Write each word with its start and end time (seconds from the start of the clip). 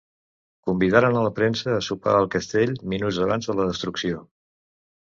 Convidaren 0.69 1.17
a 1.19 1.25
la 1.25 1.33
premsa 1.41 1.75
a 1.75 1.83
sopar 1.89 2.17
al 2.23 2.27
castell 2.37 2.75
minuts 2.95 3.21
abans 3.29 3.53
de 3.53 3.61
la 3.61 3.71
destrucció. 3.71 4.27